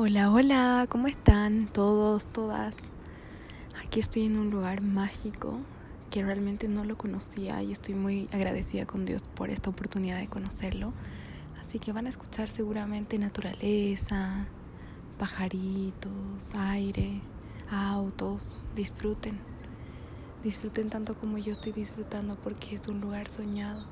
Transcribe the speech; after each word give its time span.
Hola, 0.00 0.30
hola, 0.30 0.86
¿cómo 0.88 1.08
están 1.08 1.66
todos, 1.66 2.28
todas? 2.28 2.72
Aquí 3.84 3.98
estoy 3.98 4.26
en 4.26 4.38
un 4.38 4.48
lugar 4.48 4.80
mágico 4.80 5.58
que 6.12 6.22
realmente 6.22 6.68
no 6.68 6.84
lo 6.84 6.96
conocía 6.96 7.60
y 7.64 7.72
estoy 7.72 7.96
muy 7.96 8.28
agradecida 8.30 8.86
con 8.86 9.04
Dios 9.04 9.24
por 9.34 9.50
esta 9.50 9.70
oportunidad 9.70 10.20
de 10.20 10.28
conocerlo. 10.28 10.92
Así 11.60 11.80
que 11.80 11.90
van 11.92 12.06
a 12.06 12.10
escuchar 12.10 12.48
seguramente 12.48 13.18
naturaleza, 13.18 14.46
pajaritos, 15.18 16.54
aire, 16.54 17.20
autos. 17.68 18.54
Disfruten. 18.76 19.40
Disfruten 20.44 20.90
tanto 20.90 21.18
como 21.18 21.38
yo 21.38 21.52
estoy 21.52 21.72
disfrutando 21.72 22.36
porque 22.36 22.76
es 22.76 22.86
un 22.86 23.00
lugar 23.00 23.32
soñado 23.32 23.84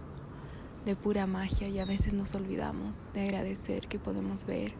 de 0.84 0.94
pura 0.94 1.26
magia 1.26 1.66
y 1.66 1.80
a 1.80 1.84
veces 1.84 2.12
nos 2.12 2.32
olvidamos 2.36 3.12
de 3.12 3.22
agradecer 3.22 3.88
que 3.88 3.98
podemos 3.98 4.46
ver 4.46 4.72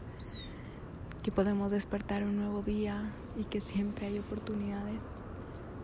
que 1.27 1.31
podemos 1.33 1.71
despertar 1.71 2.23
un 2.23 2.37
nuevo 2.37 2.61
día 2.61 3.11
y 3.35 3.43
que 3.43 3.59
siempre 3.59 4.07
hay 4.07 4.17
oportunidades 4.17 5.03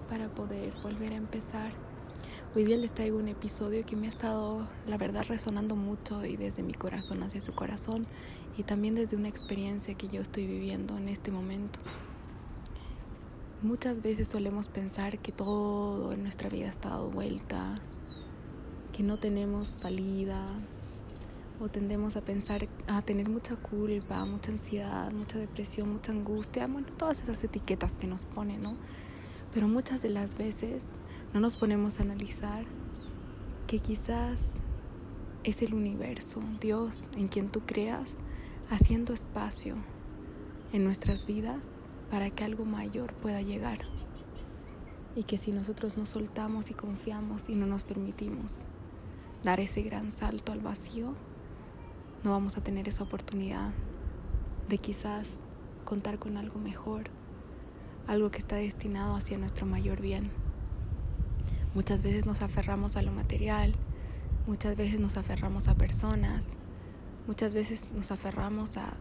para 0.09 0.29
poder 0.29 0.71
volver 0.81 1.11
a 1.11 1.17
empezar. 1.17 1.73
Hoy 2.55 2.63
día 2.63 2.77
les 2.77 2.93
traigo 2.93 3.17
un 3.17 3.27
episodio 3.27 3.85
que 3.85 3.97
me 3.97 4.07
ha 4.07 4.09
estado, 4.09 4.65
la 4.87 4.97
verdad, 4.97 5.25
resonando 5.27 5.75
mucho 5.75 6.25
y 6.25 6.37
desde 6.37 6.63
mi 6.63 6.73
corazón 6.73 7.23
hacia 7.23 7.41
su 7.41 7.51
corazón 7.51 8.07
y 8.55 8.63
también 8.63 8.95
desde 8.95 9.17
una 9.17 9.27
experiencia 9.27 9.95
que 9.95 10.07
yo 10.07 10.21
estoy 10.21 10.47
viviendo 10.47 10.97
en 10.97 11.09
este 11.09 11.29
momento. 11.29 11.81
Muchas 13.61 14.01
veces 14.01 14.29
solemos 14.29 14.69
pensar 14.69 15.19
que 15.19 15.33
todo 15.33 16.13
en 16.13 16.23
nuestra 16.23 16.47
vida 16.47 16.69
está 16.69 16.87
dado 16.87 17.11
vuelta, 17.11 17.81
que 18.93 19.03
no 19.03 19.19
tenemos 19.19 19.67
salida, 19.67 20.47
o 21.59 21.69
tendemos 21.69 22.15
a 22.15 22.21
pensar, 22.21 22.67
a 22.87 23.01
tener 23.01 23.29
mucha 23.29 23.55
culpa, 23.55 24.25
mucha 24.25 24.51
ansiedad, 24.51 25.11
mucha 25.11 25.37
depresión, 25.37 25.93
mucha 25.93 26.11
angustia, 26.11 26.67
bueno, 26.67 26.87
todas 26.97 27.21
esas 27.21 27.43
etiquetas 27.43 27.97
que 27.97 28.07
nos 28.07 28.23
ponen, 28.23 28.61
¿no? 28.61 28.75
Pero 29.53 29.67
muchas 29.67 30.01
de 30.01 30.09
las 30.09 30.37
veces 30.37 30.81
no 31.33 31.39
nos 31.39 31.55
ponemos 31.55 31.99
a 31.99 32.03
analizar 32.03 32.65
que 33.67 33.79
quizás 33.79 34.41
es 35.43 35.61
el 35.61 35.73
universo, 35.73 36.41
Dios, 36.59 37.07
en 37.17 37.27
quien 37.27 37.49
tú 37.49 37.61
creas, 37.65 38.17
haciendo 38.69 39.13
espacio 39.13 39.75
en 40.71 40.83
nuestras 40.83 41.25
vidas 41.25 41.63
para 42.09 42.29
que 42.29 42.43
algo 42.43 42.65
mayor 42.65 43.13
pueda 43.13 43.41
llegar. 43.41 43.79
Y 45.15 45.23
que 45.23 45.37
si 45.37 45.51
nosotros 45.51 45.97
nos 45.97 46.09
soltamos 46.09 46.71
y 46.71 46.73
confiamos 46.73 47.49
y 47.49 47.55
no 47.55 47.67
nos 47.67 47.83
permitimos 47.83 48.63
dar 49.43 49.59
ese 49.59 49.81
gran 49.83 50.11
salto 50.11 50.51
al 50.51 50.61
vacío, 50.61 51.13
no 52.23 52.31
vamos 52.31 52.57
a 52.57 52.63
tener 52.63 52.87
esa 52.87 53.03
oportunidad 53.03 53.73
de 54.69 54.77
quizás 54.77 55.39
contar 55.83 56.19
con 56.19 56.37
algo 56.37 56.57
mejor, 56.57 57.03
algo 58.07 58.31
que 58.31 58.37
está 58.37 58.55
destinado 58.55 59.15
hacia 59.15 59.37
nuestro 59.37 59.65
mayor 59.65 59.99
bien. 59.99 60.31
Muchas 61.75 62.01
veces 62.01 62.25
nos 62.25 62.41
aferramos 62.41 62.95
a 62.95 63.01
lo 63.01 63.11
material, 63.11 63.75
muchas 64.47 64.77
veces 64.77 65.01
nos 65.01 65.17
aferramos 65.17 65.67
a 65.67 65.75
personas, 65.75 66.55
muchas 67.27 67.53
veces 67.53 67.91
nos 67.91 68.11
aferramos 68.11 68.77
a, 68.77 68.93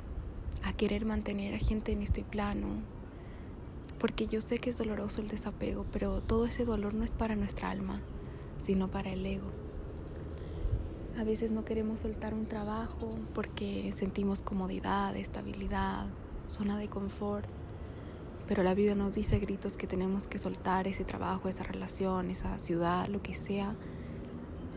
a 0.65 0.73
querer 0.73 1.07
mantener 1.07 1.55
a 1.55 1.59
gente 1.59 1.93
en 1.93 2.03
este 2.03 2.25
plano, 2.25 2.67
porque 4.01 4.27
yo 4.27 4.41
sé 4.41 4.59
que 4.59 4.71
es 4.71 4.79
doloroso 4.79 5.21
el 5.21 5.29
desapego, 5.29 5.87
pero 5.93 6.23
todo 6.23 6.47
ese 6.47 6.65
dolor 6.65 6.95
no 6.95 7.05
es 7.05 7.13
para 7.13 7.37
nuestra 7.37 7.71
alma, 7.71 8.01
sino 8.59 8.91
para 8.91 9.13
el 9.13 9.25
ego. 9.25 9.51
A 11.23 11.25
veces 11.25 11.53
no 11.53 11.65
queremos 11.65 12.01
soltar 12.01 12.35
un 12.35 12.47
trabajo 12.47 13.17
porque 13.33 13.93
sentimos 13.95 14.43
comodidad, 14.43 15.15
estabilidad, 15.15 16.07
zona 16.47 16.77
de 16.77 16.89
confort. 16.89 17.49
Pero 18.49 18.65
la 18.65 18.75
vida 18.75 18.97
nos 18.97 19.15
dice 19.15 19.39
gritos 19.39 19.77
que 19.77 19.87
tenemos 19.87 20.27
que 20.27 20.41
soltar 20.41 20.89
ese 20.89 21.05
trabajo, 21.05 21.49
esa 21.49 21.63
relación, 21.63 22.29
esa 22.29 22.59
ciudad, 22.59 23.07
lo 23.07 23.23
que 23.23 23.37
sea, 23.37 23.77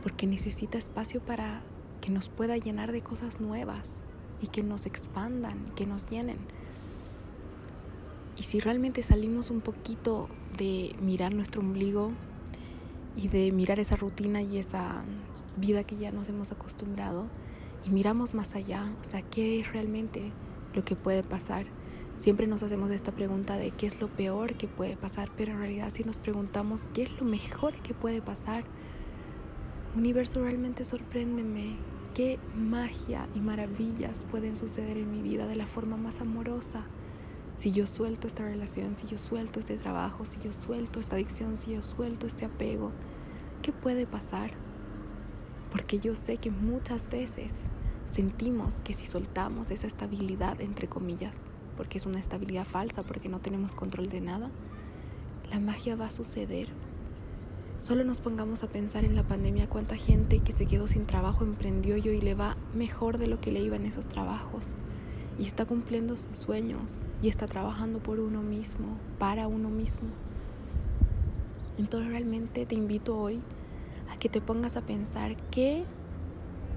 porque 0.04 0.28
necesita 0.28 0.78
espacio 0.78 1.20
para 1.20 1.64
que 2.00 2.12
nos 2.12 2.30
pueda 2.30 2.58
llenar 2.58 2.92
de 2.92 3.02
cosas 3.02 3.42
nuevas 3.42 4.02
y 4.40 4.46
que 4.46 4.62
nos 4.62 4.86
expandan, 4.86 5.72
que 5.76 5.88
nos 5.88 6.12
llenen. 6.12 6.38
Y 8.38 8.44
si 8.44 8.60
realmente 8.60 9.02
salimos 9.02 9.50
un 9.50 9.62
poquito 9.62 10.30
de 10.56 10.96
mirar 11.02 11.34
nuestro 11.34 11.62
ombligo 11.62 12.12
y 13.18 13.30
de 13.30 13.52
mirar 13.52 13.80
esa 13.80 13.96
rutina 13.96 14.44
y 14.44 14.60
esa 14.60 15.04
vida 15.58 15.84
que 15.84 15.98
ya 15.98 16.12
nos 16.12 16.30
hemos 16.30 16.52
acostumbrado 16.52 17.28
y 17.86 17.90
miramos 17.90 18.34
más 18.34 18.56
allá, 18.56 18.92
o 19.02 19.04
sea, 19.04 19.22
¿qué 19.22 19.60
es 19.60 19.72
realmente 19.72 20.32
lo 20.74 20.84
que 20.84 20.96
puede 20.96 21.24
pasar? 21.24 21.66
Siempre 22.16 22.48
nos 22.48 22.64
hacemos 22.64 22.92
esta 22.92 23.12
pregunta 23.12 23.58
de 23.58 23.72
qué 23.72 23.88
es 23.88 24.00
lo 24.00 24.08
peor 24.08 24.56
que 24.56 24.68
puede 24.68 24.96
pasar, 24.96 25.30
pero 25.36 25.52
en 25.52 25.60
realidad 25.60 25.92
si 25.94 26.04
nos 26.04 26.18
preguntamos 26.18 26.88
qué 26.94 27.04
es 27.04 27.12
lo 27.20 27.26
mejor 27.26 27.74
que 27.82 27.94
puede 27.94 28.22
pasar, 28.22 28.64
universo 29.96 30.42
realmente 30.42 30.84
sorpréndeme, 30.84 31.76
qué 32.14 32.40
magia 32.56 33.28
y 33.36 33.40
maravillas 33.40 34.26
pueden 34.32 34.56
suceder 34.56 34.98
en 34.98 35.12
mi 35.12 35.22
vida 35.22 35.46
de 35.46 35.58
la 35.58 35.68
forma 35.68 35.98
más 35.98 36.22
amorosa. 36.22 36.86
Si 37.58 37.72
yo 37.72 37.86
suelto 37.88 38.28
esta 38.28 38.44
relación, 38.44 38.96
si 38.96 39.08
yo 39.08 39.18
suelto 39.18 39.60
este 39.60 39.78
trabajo, 39.78 40.26
si 40.26 40.40
yo 40.40 40.52
suelto 40.54 41.00
esta 41.00 41.18
adicción, 41.18 41.58
si 41.58 41.74
yo 41.74 41.82
suelto 41.82 42.28
este 42.28 42.46
apego, 42.46 42.92
¿qué 43.62 43.72
puede 43.74 44.08
pasar? 44.08 44.65
Porque 45.76 46.00
yo 46.00 46.16
sé 46.16 46.38
que 46.38 46.52
muchas 46.52 47.10
veces 47.10 47.52
sentimos 48.10 48.80
que 48.80 48.94
si 48.94 49.06
soltamos 49.06 49.72
esa 49.72 49.88
estabilidad, 49.88 50.62
entre 50.62 50.88
comillas, 50.88 51.38
porque 51.76 51.98
es 51.98 52.06
una 52.06 52.18
estabilidad 52.18 52.64
falsa, 52.64 53.04
porque 53.04 53.28
no 53.28 53.40
tenemos 53.42 53.76
control 53.76 54.08
de 54.08 54.22
nada, 54.22 54.50
la 55.52 55.60
magia 55.60 55.98
va 55.98 56.06
a 56.06 56.12
suceder. 56.12 56.70
Solo 57.78 58.06
nos 58.06 58.20
pongamos 58.22 58.64
a 58.64 58.70
pensar 58.70 59.04
en 59.04 59.16
la 59.16 59.24
pandemia 59.24 59.68
cuánta 59.68 59.98
gente 59.98 60.40
que 60.40 60.54
se 60.54 60.66
quedó 60.66 60.88
sin 60.88 61.06
trabajo 61.06 61.44
emprendió 61.44 61.98
yo 61.98 62.14
y 62.14 62.22
le 62.22 62.36
va 62.36 62.56
mejor 62.74 63.18
de 63.18 63.28
lo 63.28 63.42
que 63.42 63.52
le 63.52 63.60
iba 63.60 63.76
en 63.76 63.86
esos 63.86 64.08
trabajos. 64.08 64.76
Y 65.38 65.46
está 65.46 65.66
cumpliendo 65.66 66.16
sus 66.16 66.38
sueños 66.38 67.04
y 67.22 67.28
está 67.28 67.48
trabajando 67.48 68.00
por 68.00 68.22
uno 68.22 68.42
mismo, 68.42 68.98
para 69.20 69.50
uno 69.50 69.70
mismo. 69.70 70.08
Entonces 71.78 72.12
realmente 72.12 72.66
te 72.66 72.76
invito 72.76 73.18
hoy 73.18 73.42
a 74.12 74.18
que 74.18 74.30
te 74.30 74.42
pongas 74.42 74.78
a 74.78 74.82
pensar 74.82 75.36
qué 75.52 75.84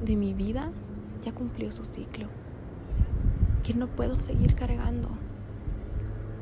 de 0.05 0.17
mi 0.17 0.35
vida 0.35 0.71
ya 1.23 1.33
cumplió 1.33 1.73
su 1.73 1.85
ciclo, 1.85 2.29
que 3.63 3.75
no 3.75 3.89
puedo 3.89 4.21
seguir 4.21 4.55
cargando, 4.55 5.09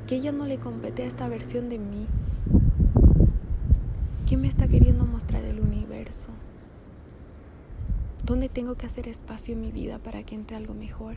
que 0.07 0.21
ya 0.21 0.33
no 0.33 0.47
le 0.47 0.59
compete 0.59 1.03
a 1.03 1.07
esta 1.07 1.29
versión 1.29 1.69
de 1.69 1.79
mí, 1.79 2.07
¿qué 4.27 4.37
me 4.37 4.49
está 4.49 4.69
queriendo 4.69 5.05
mostrar 5.05 5.45
el 5.45 5.61
universo? 5.61 6.31
¿Dónde 8.25 8.49
tengo 8.49 8.75
que 8.75 8.87
hacer 8.87 9.09
espacio 9.09 9.55
en 9.55 9.61
mi 9.61 9.71
vida 9.71 9.99
para 9.99 10.23
que 10.25 10.35
entre 10.35 10.57
algo 10.57 10.75
mejor? 10.75 11.17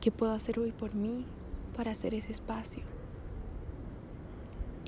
¿Qué 0.00 0.12
puedo 0.12 0.32
hacer 0.32 0.60
hoy 0.60 0.70
por 0.70 0.94
mí 0.94 1.26
para 1.76 1.90
hacer 1.90 2.14
ese 2.14 2.30
espacio? 2.30 2.82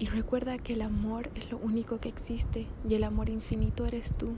Y 0.00 0.06
recuerda 0.06 0.56
que 0.56 0.72
el 0.72 0.80
amor 0.80 1.28
es 1.34 1.50
lo 1.50 1.58
único 1.58 2.00
que 2.00 2.08
existe 2.08 2.66
y 2.88 2.94
el 2.94 3.04
amor 3.04 3.28
infinito 3.28 3.84
eres 3.84 4.14
tú. 4.14 4.30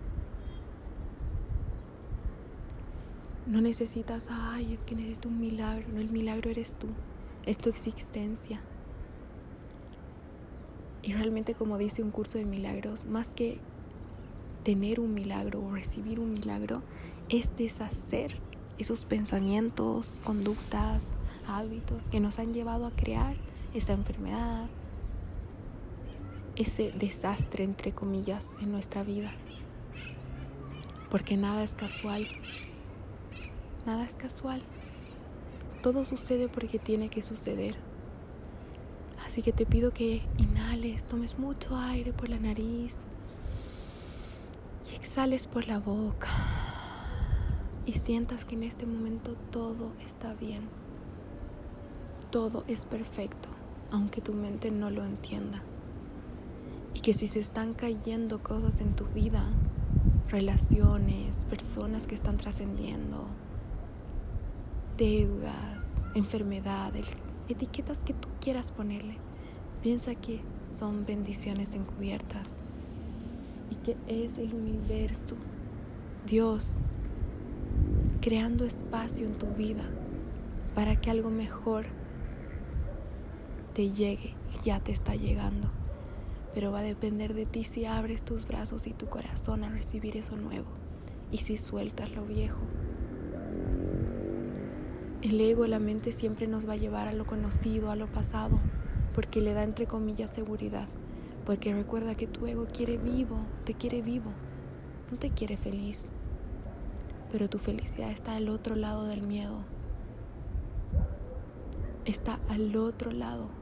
No 3.46 3.60
necesitas, 3.60 4.26
ay, 4.28 4.74
es 4.74 4.80
que 4.80 4.96
necesito 4.96 5.28
un 5.28 5.38
milagro. 5.38 5.86
No, 5.92 6.00
el 6.00 6.10
milagro 6.10 6.50
eres 6.50 6.74
tú, 6.74 6.88
es 7.46 7.58
tu 7.58 7.70
existencia. 7.70 8.60
Y 11.04 11.12
realmente 11.12 11.54
como 11.54 11.78
dice 11.78 12.02
un 12.02 12.10
curso 12.10 12.38
de 12.38 12.44
milagros, 12.44 13.04
más 13.04 13.28
que 13.28 13.60
tener 14.64 14.98
un 14.98 15.14
milagro 15.14 15.62
o 15.62 15.72
recibir 15.72 16.18
un 16.18 16.32
milagro, 16.32 16.82
es 17.28 17.56
deshacer 17.56 18.40
esos 18.78 19.04
pensamientos, 19.04 20.22
conductas, 20.24 21.10
hábitos 21.46 22.08
que 22.08 22.18
nos 22.18 22.40
han 22.40 22.52
llevado 22.52 22.84
a 22.84 22.90
crear 22.90 23.36
esta 23.74 23.92
enfermedad, 23.92 24.68
ese 26.56 26.92
desastre, 26.92 27.64
entre 27.64 27.92
comillas, 27.92 28.56
en 28.60 28.72
nuestra 28.72 29.02
vida. 29.02 29.32
Porque 31.10 31.36
nada 31.36 31.62
es 31.62 31.74
casual. 31.74 32.26
Nada 33.86 34.04
es 34.04 34.14
casual. 34.14 34.62
Todo 35.82 36.04
sucede 36.04 36.48
porque 36.48 36.78
tiene 36.78 37.08
que 37.08 37.22
suceder. 37.22 37.76
Así 39.26 39.42
que 39.42 39.52
te 39.52 39.66
pido 39.66 39.92
que 39.92 40.22
inhales, 40.38 41.04
tomes 41.04 41.38
mucho 41.38 41.76
aire 41.76 42.12
por 42.12 42.28
la 42.28 42.38
nariz 42.38 42.96
y 44.90 44.94
exhales 44.94 45.46
por 45.46 45.66
la 45.66 45.78
boca. 45.78 46.28
Y 47.86 47.92
sientas 47.94 48.44
que 48.44 48.54
en 48.54 48.62
este 48.62 48.86
momento 48.86 49.34
todo 49.50 49.92
está 50.06 50.34
bien. 50.34 50.68
Todo 52.30 52.64
es 52.68 52.84
perfecto, 52.84 53.48
aunque 53.90 54.20
tu 54.20 54.34
mente 54.34 54.70
no 54.70 54.90
lo 54.90 55.04
entienda. 55.04 55.62
Que 57.02 57.14
si 57.14 57.26
se 57.26 57.40
están 57.40 57.74
cayendo 57.74 58.42
cosas 58.42 58.80
en 58.80 58.94
tu 58.94 59.04
vida, 59.06 59.44
relaciones, 60.28 61.44
personas 61.50 62.06
que 62.06 62.14
están 62.14 62.36
trascendiendo, 62.36 63.26
deudas, 64.96 65.84
enfermedades, 66.14 67.08
etiquetas 67.48 68.04
que 68.04 68.14
tú 68.14 68.28
quieras 68.40 68.70
ponerle. 68.70 69.16
Piensa 69.82 70.14
que 70.14 70.40
son 70.64 71.04
bendiciones 71.04 71.72
encubiertas 71.74 72.60
y 73.70 73.74
que 73.74 73.96
es 74.06 74.38
el 74.38 74.54
universo, 74.54 75.34
Dios, 76.26 76.76
creando 78.20 78.64
espacio 78.64 79.26
en 79.26 79.38
tu 79.38 79.48
vida 79.48 79.84
para 80.76 80.94
que 81.00 81.10
algo 81.10 81.30
mejor 81.30 81.86
te 83.74 83.90
llegue 83.90 84.36
ya 84.62 84.80
te 84.80 84.92
está 84.92 85.14
llegando. 85.14 85.68
Pero 86.54 86.70
va 86.70 86.80
a 86.80 86.82
depender 86.82 87.34
de 87.34 87.46
ti 87.46 87.64
si 87.64 87.86
abres 87.86 88.22
tus 88.22 88.46
brazos 88.46 88.86
y 88.86 88.92
tu 88.92 89.06
corazón 89.06 89.64
a 89.64 89.70
recibir 89.70 90.16
eso 90.16 90.36
nuevo 90.36 90.68
y 91.30 91.38
si 91.38 91.56
sueltas 91.56 92.10
lo 92.12 92.24
viejo. 92.26 92.60
El 95.22 95.40
ego, 95.40 95.66
la 95.66 95.78
mente 95.78 96.12
siempre 96.12 96.46
nos 96.46 96.68
va 96.68 96.74
a 96.74 96.76
llevar 96.76 97.08
a 97.08 97.12
lo 97.12 97.24
conocido, 97.24 97.90
a 97.90 97.96
lo 97.96 98.06
pasado, 98.06 98.58
porque 99.14 99.40
le 99.40 99.54
da 99.54 99.62
entre 99.62 99.86
comillas 99.86 100.30
seguridad. 100.30 100.88
Porque 101.46 101.72
recuerda 101.72 102.16
que 102.16 102.26
tu 102.26 102.46
ego 102.46 102.66
quiere 102.66 102.98
vivo, 102.98 103.36
te 103.64 103.74
quiere 103.74 104.02
vivo, 104.02 104.30
no 105.10 105.18
te 105.18 105.30
quiere 105.30 105.56
feliz. 105.56 106.08
Pero 107.30 107.48
tu 107.48 107.58
felicidad 107.58 108.10
está 108.10 108.36
al 108.36 108.48
otro 108.48 108.76
lado 108.76 109.06
del 109.06 109.22
miedo. 109.22 109.60
Está 112.04 112.38
al 112.48 112.76
otro 112.76 113.12
lado 113.12 113.61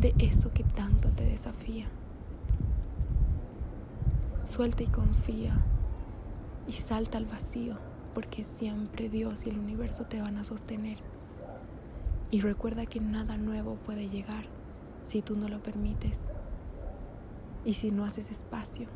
de 0.00 0.14
eso 0.18 0.52
que 0.52 0.62
tanto 0.62 1.08
te 1.10 1.24
desafía. 1.24 1.86
Suelta 4.44 4.82
y 4.82 4.86
confía 4.86 5.56
y 6.68 6.72
salta 6.72 7.18
al 7.18 7.26
vacío 7.26 7.76
porque 8.14 8.44
siempre 8.44 9.08
Dios 9.08 9.46
y 9.46 9.50
el 9.50 9.58
universo 9.58 10.04
te 10.04 10.20
van 10.20 10.38
a 10.38 10.44
sostener. 10.44 10.98
Y 12.30 12.40
recuerda 12.40 12.86
que 12.86 13.00
nada 13.00 13.36
nuevo 13.36 13.76
puede 13.86 14.08
llegar 14.08 14.44
si 15.04 15.22
tú 15.22 15.36
no 15.36 15.48
lo 15.48 15.62
permites 15.62 16.30
y 17.64 17.74
si 17.74 17.90
no 17.90 18.04
haces 18.04 18.30
espacio. 18.30 18.88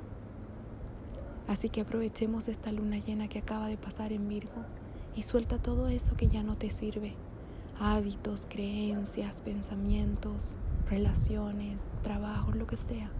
Así 1.47 1.69
que 1.69 1.81
aprovechemos 1.81 2.49
esta 2.49 2.73
luna 2.73 2.99
llena 2.99 3.29
que 3.29 3.41
acaba 3.41 3.67
de 3.67 3.77
pasar 3.77 4.13
en 4.13 4.29
Virgo 4.29 4.65
y 5.17 5.23
suelta 5.23 5.59
todo 5.59 5.89
eso 5.89 6.17
que 6.17 6.29
ya 6.29 6.43
no 6.43 6.57
te 6.57 6.71
sirve. 6.71 7.15
Hábitos, 7.79 8.47
creencias, 8.49 9.41
pensamientos, 9.41 10.57
relaciones, 10.91 11.81
trabajo, 12.03 12.53
lo 12.53 12.67
que 12.67 12.77
sea. 12.77 13.11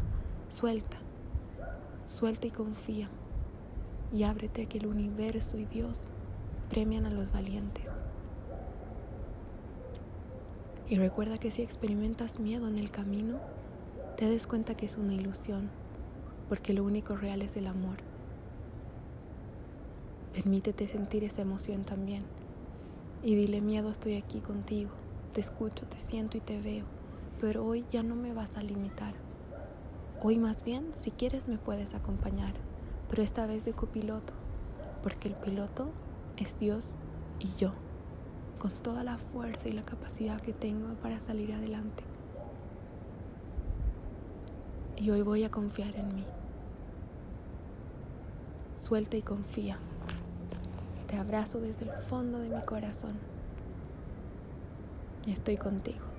Suelta. 0.49 0.99
Suelta 2.07 2.49
y 2.49 2.51
confía 2.51 3.09
y 4.13 4.25
ábrete 4.25 4.63
a 4.63 4.67
que 4.67 4.79
el 4.79 4.87
universo 4.87 5.57
y 5.57 5.65
Dios 5.65 6.09
premian 6.69 7.07
a 7.07 7.11
los 7.11 7.33
valientes. 7.33 7.91
Y 10.89 10.97
recuerda 10.97 11.39
que 11.39 11.53
si 11.53 11.63
experimentas 11.63 12.41
miedo 12.41 12.67
en 12.67 12.77
el 12.77 12.91
camino, 12.91 13.39
te 14.17 14.27
des 14.27 14.49
cuenta 14.49 14.75
que 14.77 14.87
es 14.87 14.97
una 14.97 15.15
ilusión, 15.15 15.71
porque 16.49 16.75
lo 16.75 16.83
único 16.83 17.15
real 17.17 17.43
es 17.43 17.57
el 17.57 17.69
amor. 17.69 17.99
Permítete 20.35 20.89
sentir 20.89 21.23
esa 21.23 21.43
emoción 21.43 21.85
también. 21.85 22.25
Y 23.23 23.37
dile 23.37 23.61
miedo, 23.61 23.91
estoy 23.91 24.17
aquí 24.17 24.41
contigo, 24.41 24.91
te 25.33 25.41
escucho, 25.41 25.87
te 25.87 26.01
siento 26.01 26.37
y 26.39 26.41
te 26.41 26.61
veo, 26.61 26.87
pero 27.41 27.65
hoy 27.65 27.85
ya 27.91 28.03
no 28.03 28.17
me 28.17 28.33
vas 28.33 28.57
a 28.57 28.63
limitar. 28.63 29.15
Hoy 30.23 30.39
más 30.39 30.63
bien, 30.65 30.93
si 30.95 31.11
quieres, 31.11 31.49
me 31.49 31.59
puedes 31.59 31.95
acompañar 31.95 32.55
pero 33.11 33.25
esta 33.25 33.45
vez 33.45 33.65
de 33.65 33.73
copiloto, 33.73 34.33
porque 35.03 35.29
el 35.29 35.35
piloto 35.35 35.91
es 36.37 36.59
Dios 36.61 36.95
y 37.41 37.53
yo, 37.59 37.73
con 38.61 38.71
toda 38.71 39.03
la 39.03 39.19
fuerza 39.19 39.69
y 39.69 39.73
la 39.73 39.83
capacidad 39.83 40.41
que 40.41 40.53
tengo 40.53 40.95
para 40.95 41.21
salir 41.21 41.53
adelante. 41.53 42.05
Y 44.97 45.11
hoy 45.11 45.23
voy 45.23 45.43
a 45.43 45.51
confiar 45.51 45.97
en 45.97 46.15
mí. 46.15 46.25
Suelta 48.77 49.17
y 49.17 49.23
confía. 49.23 49.79
Te 51.09 51.17
abrazo 51.17 51.61
desde 51.61 51.87
el 51.87 52.03
fondo 52.05 52.39
de 52.39 52.49
mi 52.49 52.63
corazón. 52.63 53.19
Estoy 55.27 55.57
contigo. 55.57 56.10